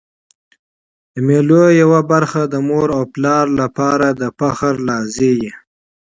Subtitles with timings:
[1.13, 5.51] د مېلو یوه برخه د مور او پلار له پاره د فخر لحظې يي.